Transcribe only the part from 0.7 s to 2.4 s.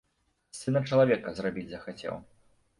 чалавека зрабіць захацеў.